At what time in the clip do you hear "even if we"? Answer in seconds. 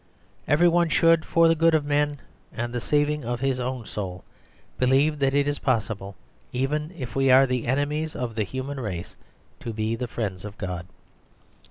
6.51-7.29